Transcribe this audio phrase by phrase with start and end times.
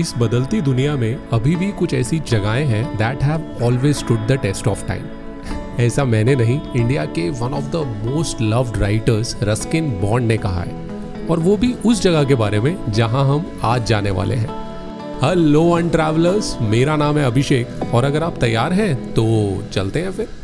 [0.00, 4.32] इस बदलती दुनिया में अभी भी कुछ ऐसी जगहें हैं that have always stood the
[4.32, 5.06] test of time
[5.80, 10.60] ऐसा मैंने नहीं इंडिया के one of the most loved writers Ruskin Bond ने कहा
[10.60, 14.58] है। और वो भी उस जगह के बारे में जहाँ हम आज जाने वाले हैं।
[15.22, 19.26] हेलो अन ट्रैवलर्स मेरा नाम है अभिषेक। और अगर आप तैयार हैं तो
[19.72, 20.39] चलते हैं फिर।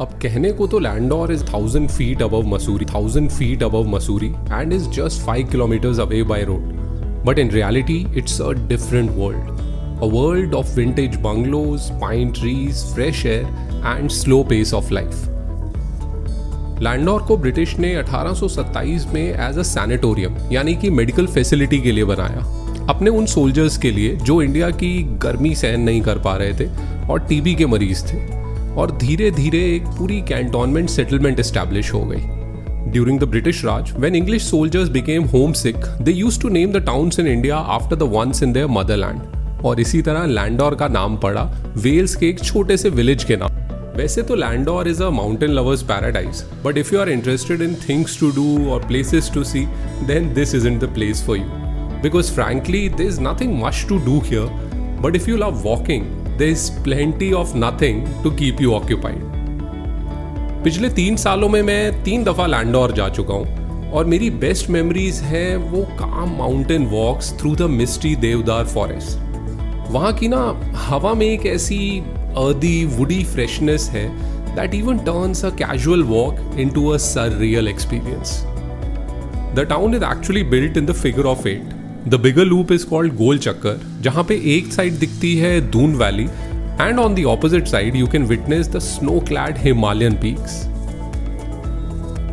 [0.00, 4.72] अब कहने को तो Landour is thousand feet above Mussoorie thousand feet above Mussoorie and
[4.72, 6.62] is just five kilometres away by road
[7.26, 13.24] but in reality it's a different world a world of vintage bungalows pine trees fresh
[13.26, 13.46] air
[13.86, 15.24] and slow pace of life
[16.82, 22.04] Landour को British ने 1827 में as a sanatorium यानी कि medical facility के लिए
[22.04, 22.46] बनाया।
[22.90, 26.68] अपने उन सोल्जर्स के लिए जो इंडिया की गर्मी सहन नहीं कर पा रहे थे
[27.10, 28.43] और टीबी के मरीज़ थे।
[28.78, 34.14] और धीरे धीरे एक पूरी कैंटोनमेंट सेटलमेंट एस्टैब्लिश हो गई। During the British Raj when
[34.16, 38.42] English soldiers became homesick they use to name the towns in India after the ones
[38.42, 41.42] in their motherland और इसी तरह लैंडोर का नाम पड़ा
[41.76, 43.62] वेल्स के एक छोटे से विलेज के नाम।
[43.96, 48.18] वैसे तो Landour is a mountain lovers paradise but if you are interested in things
[48.20, 49.64] to do और places to see
[50.06, 51.44] then this is in the place for you
[52.02, 54.46] because frankly there is nothing much to do here
[55.02, 56.04] but if you love walking
[56.38, 59.32] there is plenty of nothing to keep you occupied
[60.64, 65.20] पिछले तीन सालों में मैं तीन दफ़ा लैंडोर जा चुका हूँ और मेरी बेस्ट मेमोरीज
[65.22, 70.40] हैं वो काम mountain walks through the misty deodar forest वहाँ की ना
[70.86, 71.78] हवा में एक ऐसी
[72.38, 74.08] अर्दी वुडी फ्रेशनेस है
[74.54, 76.96] that even turns a casual walk into a
[77.38, 78.40] surreal experience
[79.54, 83.14] the town is actually built in the figure of eight the bigger loop is called
[83.16, 86.24] Gol Chakkar जहाँ पे एक साइड दिखती है Doon valley
[86.80, 90.62] and on the opposite side you can witness the snow clad Himalayan peaks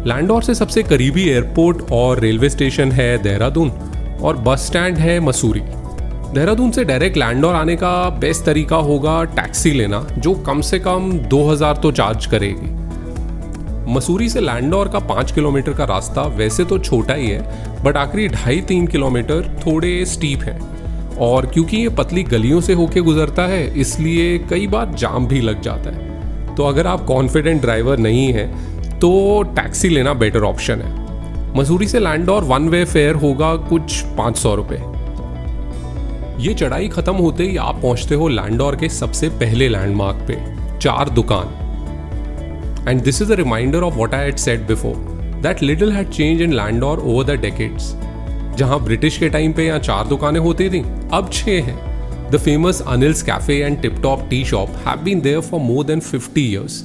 [0.08, 3.70] Landour से सबसे करीबी airport और railway station है देहरादून
[4.22, 5.62] और बस स्टैंड है मसूरी
[6.34, 11.12] देहरादून से डायरेक्ट लैंडोर आने का बेस्ट तरीका होगा टैक्सी लेना, जो कम से कम
[11.30, 12.81] 2000 तो चार्ज करेगी।
[13.88, 18.28] मसूरी से लैंडोर का पाँच किलोमीटर का रास्ता वैसे तो छोटा ही है बट आखिरी
[18.28, 20.60] ढाई तीन किलोमीटर थोड़े स्टीप है।
[21.20, 25.62] और क्योंकि ये पतली गलियों से होके गुजरता है, इसलिए कई बार जाम भी लग
[25.62, 29.12] जाता है। तो अगर आप कॉन्फिडेंट ड्राइवर नहीं हैं तो
[29.56, 31.00] टैक्सी लेना बेटर ऑप्शन है।
[31.58, 34.80] मसूरी से लैंडोर वन वे फेयर होगा कुछ पाँच सौ रुपये
[36.40, 40.38] ये चढ़ाई खत्म होते ही आप पहुँचते हो लैंडोर के सबसे पहले लैंडमार्क पे,
[40.80, 41.58] चार दुकान।
[42.88, 44.96] And this is a reminder of what I had said before,
[45.42, 47.90] that little had changed in Landor over the decades.
[48.58, 50.80] जहाँ ब्रिटिश के टाइम पे यहाँ चार दुकानें होती थी,
[51.14, 55.40] अब छह हैं। The famous Anil's cafe and tip top tea shop have been there
[55.42, 56.84] for more than 50 years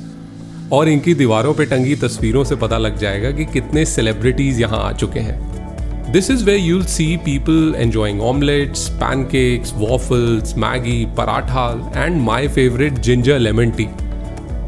[0.73, 4.93] और इनकी दीवारों पे टंगी तस्वीरों से पता लग जाएगा कि कितने सेलिब्रिटीज यहाँ आ
[4.93, 12.21] चुके हैं। This is where you'll see people enjoying omelettes pancakes waffles Maggi paratha and
[12.23, 13.89] my favourite ginger lemon tea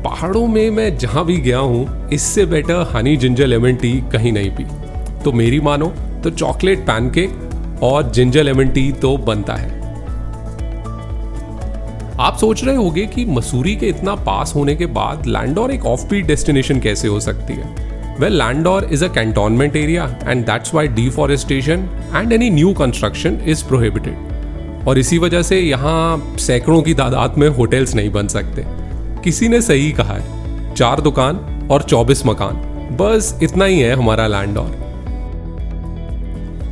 [0.05, 4.51] पहाड़ों में मैं जहाँ भी गया हूँ, इससे better honey ginger lemon tea कहीं नहीं
[4.51, 4.65] पी।
[5.25, 5.87] तो मेरी मानो
[6.25, 9.77] तो चॉकलेट पैनकेक और जिंजर लेमन टी तो बनता है।
[12.21, 16.07] आप सोच रहे होंगे कि मसूरी के इतना पास होने के बाद लैंडोर एक ऑफ़
[16.09, 18.17] बीट डेस्टिनेशन कैसे हो सकती है?
[18.21, 23.65] Well Landour is a cantonment area and that's why deforestation and any new construction is
[23.65, 28.65] prohibited और इसी वजह से यहाँ सैकड़ों की तादाद में होटल्स नहीं बन सकते।
[29.29, 31.37] किसी ने सही कहा है। चार दुकान
[31.71, 32.55] और चौबीस मकान।
[32.97, 34.71] बस इतना ही है हमारा लैंड और।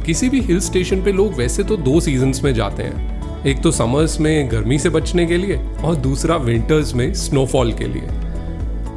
[0.06, 3.70] किसी भी हिल स्टेशन पे लोग वैसे तो दो सीजन्स में जाते हैं। एक तो
[3.70, 8.06] समर्स में गर्मी से बचने के लिए और दूसरा विंटर्स में स्नोफॉल के लिए।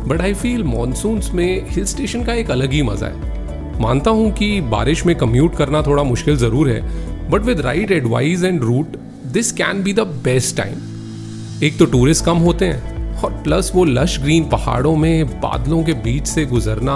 [0.05, 4.31] बट आई फील मानसून में हिल स्टेशन का एक अलग ही मज़ा है। मानता हूँ
[4.31, 8.95] कि बारिश में कम्यूट करना थोड़ा मुश्किल ज़रूर है but with right advice and route
[9.33, 13.83] this can be the best time एक तो टूरिस्ट कम होते हैं और प्लस वो
[13.85, 16.95] लश ग्रीन पहाड़ों में बादलों के बीच से गुजरना,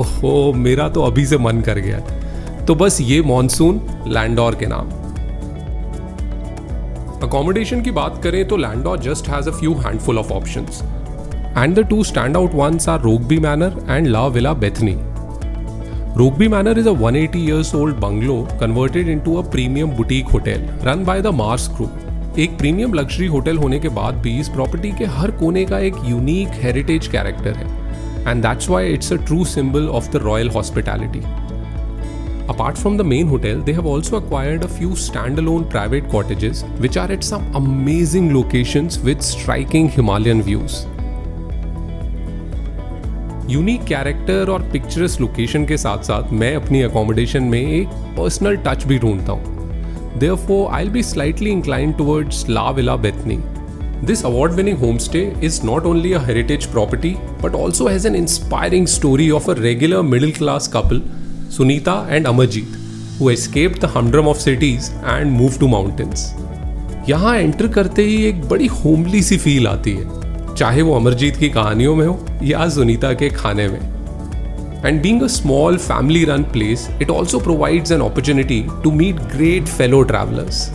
[0.00, 2.00] ओहो, मेरा तो अभी से मन कर गया
[2.66, 4.90] तो बस ये मॉनसून लैंडोर के नाम।
[7.28, 10.82] अकोमोडेशन की बात करें तो Landour just has a few handful of options
[11.56, 14.96] and the two stand out ones are Rokeby Manor and La Villa Bethany
[16.18, 21.02] Rogby Manor is a 180 years old bungalow converted into a premium boutique hotel run
[21.08, 22.03] by the Mars Group.
[22.38, 25.96] एक premium luxury hotel होने के बाद भी इस property के हर कोने का एक
[26.04, 31.22] यूनिक हेरिटेज कैरेक्टर है and that's why it's a true symbol of the royal hospitality
[32.46, 36.98] Apart from the main hotel, they have also acquired a few standalone private cottages which
[36.98, 40.76] are at some amazing locations with striking Himalayan views.
[43.50, 47.88] Unique character और picturesque location के साथ साथ मैं अपनी accommodation में एक
[48.18, 49.53] personal touch भी ढूंढता हूँ
[50.36, 53.38] for I be slightly incline towards La Villa Bethany
[54.02, 58.86] This award winning homestay is not only a heritage property but also has an inspiring
[58.86, 61.00] story of a regular middle class couple,
[61.48, 62.74] Sunita and Amarjeet,
[63.18, 66.26] who escaped the humdrum of cities and moved to mountains.
[67.08, 71.48] यहाँ enter करते ही एक बड़ी homely सी feel आती है चाहे वो अमरजीत की
[71.50, 73.80] कहानियों में हो या सुनीता के खाने में
[74.84, 79.66] and being a small family run place it also provides an opportunity to meet great
[79.68, 80.68] fellow travellers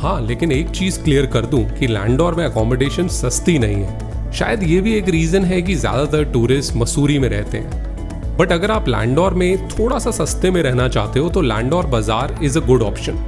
[0.00, 4.62] हाँ लेकिन एक चीज़ क्लियर कर दूँ कि लैंडोर में अकोमोडेशन सस्ती नहीं है। शायद
[4.62, 8.88] ये भी एक रीजन है कि ज़्यादातर टूरिस्ट मसूरी में रहते हैं। बट अगर आप
[8.88, 12.82] लैंडोर में थोड़ा सा सस्ते में रहना चाहते हो तो लैंडोर बाज़ार इज़ अ गुड
[12.82, 13.18] ऑप्शन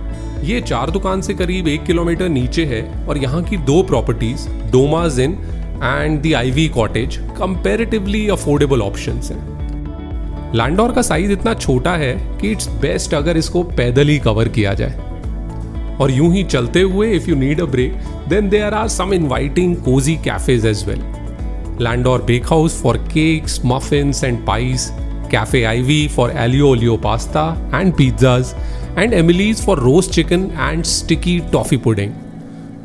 [0.44, 5.20] ये चार दुकान से करीब एक किलोमीटर नीचे है और यहाँ की दो properties Doma's
[5.20, 5.38] inn
[5.84, 10.52] and the Ivy cottage comparatively affordable option हैं.
[10.54, 14.74] लैंडोर का साइज़ इतना छोटा है कि इट्स बेस्ट अगर इसको पैदल ही कवर किया
[14.74, 17.92] जाए। और यूँ ही चलते हुए if you need a break
[18.28, 21.02] then there are some inviting cosy cafes as well
[21.84, 24.90] Landour bake house for cakes muffins and pies
[25.30, 28.54] cafe Ivy for aglio olio pasta and pizzas
[28.98, 32.10] and Emily's for roast chicken and sticky toffee pudding.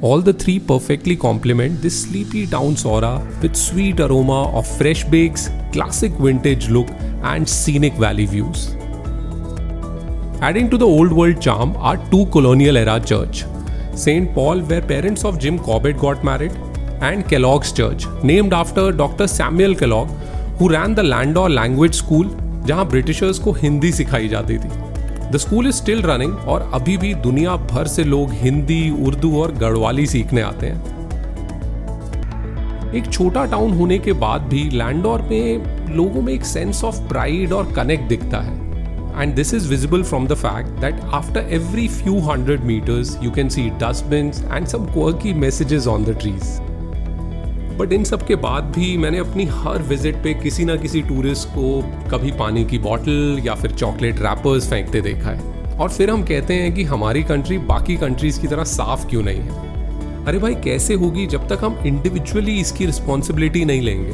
[0.00, 5.48] All the three perfectly complement this sleepy town's aura with sweet aroma of fresh bakes,
[5.72, 6.88] classic vintage look,
[7.22, 8.74] and scenic valley views.
[10.40, 13.44] Adding to the old world charm are two colonial era church.
[13.94, 14.34] St.
[14.34, 16.52] Paul, where parents of Jim Corbett got married,
[17.00, 19.26] and Kellogg's Church, named after Dr.
[19.28, 20.08] Samuel Kellogg,
[20.58, 22.26] who ran the Landor Language School,
[22.66, 24.85] जहां Britishers को हिंदी सिखाई जाती थी
[25.31, 29.51] the school is still running और अभी भी दुनिया भर से लोग हिंदी, उर्दू और
[29.53, 30.95] गढ़वाली सीखने आते हैं।
[32.95, 37.53] एक छोटा टाउन होने के बाद भी लैंडोर में लोगों में एक सेंस ऑफ़ प्राइड
[37.53, 38.55] और कनेक्ट दिखता है।
[39.21, 43.49] And this is visible from the fact that after every few hundred metres you can
[43.49, 46.43] see dustbin and some quirky messages on the trees
[47.77, 51.47] but इन सब के बाद भी मैंने अपनी हर विज़िट पे किसी ना किसी टूरिस्ट
[51.47, 56.23] को कभी पानी की बॉटल या फिर चॉकलेट रैपर्स फेंकते देखा है। और फिर हम
[56.23, 60.25] कहते हैं कि हमारी कंट्री बाकी कंट्रीज़ की तरह साफ़ क्यों नहीं है?
[60.25, 64.11] अरे भाई, कैसे होगी जब तक हम इंडिविजुअली इसकी रिस्पॉन्सिबिलिटी नहीं लेंगे?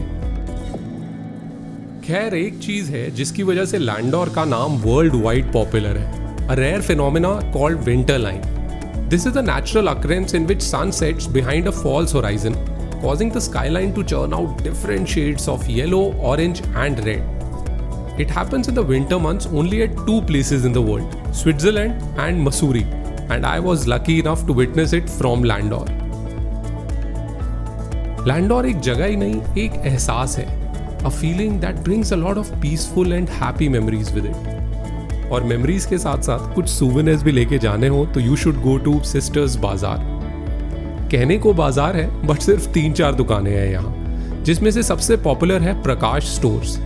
[2.07, 6.53] खैर, एक चीज़ है जिसकी वजह से लैंडोर का नाम वर्ल्ड वाइड पॉपुलर है। A
[6.53, 8.41] rare phenomena called winter line
[9.09, 12.53] this is a natural occurrence in which sun sets behind a false horizon
[13.03, 17.23] causing the skyline to churn out different shades of yellow, orange, and red.
[18.17, 22.41] It happens in the winter months only at two places in the world Switzerland and
[22.41, 22.85] Missouri,
[23.29, 25.83] and I was lucky enough to witness it from Landor.
[28.27, 30.45] Landour एक जगह ही नहीं एक एहसास है
[31.05, 35.85] a feeling that brings a lot of peaceful and happy memories with it और memories
[35.85, 39.55] के साथ साथ कुछ सुवेनियर्स भी लेके जाने हो तो you should go to Sisters
[39.65, 40.22] Bazaar
[41.13, 45.61] कहने को बाज़ार है, बट सिर्फ़ तीन चार दुकानें हैं यहाँ, जिसमें से सबसे पॉपुलर
[45.61, 46.77] है प्रकाश स्टोर्स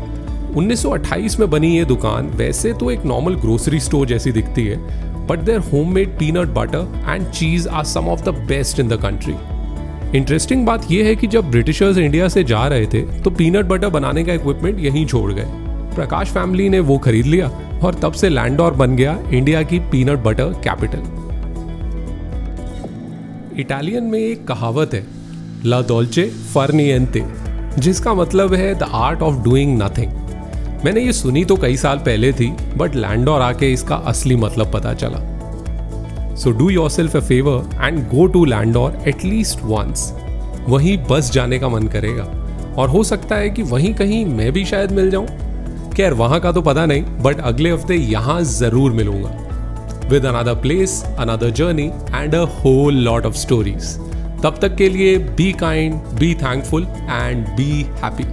[0.49, 4.77] 1928 में बनी ये दुकान वैसे तो एक नॉर्मल ग्रोसरी स्टोर जैसी दिखती है
[5.27, 5.59] but their
[5.93, 9.35] homemade peanut butter and cheese are some of the best in the country
[10.17, 13.89] interesting बात यह है कि जब ब्रिटिशर्स इंडिया से जा रहे थे तो पीनट बटर
[13.89, 15.45] बनाने का इक्विपमेंट यहीं छोड़ गए।
[15.95, 17.47] प्रकाश फैमिली ने वो खरीद लिया
[17.83, 21.26] और तब से लैंडोर बन गया इंडिया की पीनट बटर कैपिटल
[23.59, 25.03] इटालियन में एक कहावत है,
[25.65, 26.23] ला डोल्चे
[26.53, 27.23] फर्नियंते
[27.77, 30.11] जिसका मतलब है the art of doing nothing
[30.85, 34.93] मैंने ये सुनी तो कई साल पहले थी बट लैंडोर आके इसका असली मतलब पता
[34.93, 35.19] चला।
[36.35, 40.11] So do yourself a favour and go to Landour at least once
[40.67, 42.23] वहीं बस जाने का मन करेगा।
[42.77, 45.27] और हो सकता है कि वहीं कहीं मैं भी शायद मिल जाऊँ।
[45.91, 49.46] खैर, वहाँ का तो पता नहीं बट अगले हफ़्ते यहाँ ज़रूर मिलूँगा।
[50.10, 53.96] with another place, another journey, and a whole lot of stories.
[54.44, 57.70] तब तक के लिए be kind be thankful and be
[58.02, 58.24] happy